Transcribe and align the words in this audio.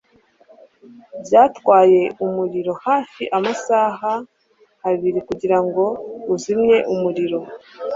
Byatwaye 1.25 2.01
umuriro 2.25 2.73
hafi 2.85 3.23
amasaha 3.37 4.11
abiri 4.89 5.19
kugirango 5.27 5.83
uzimye 6.33 6.77
umuriro 6.93 7.39